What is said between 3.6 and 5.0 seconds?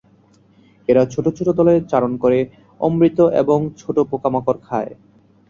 ছোট পোকামাকড় খায়।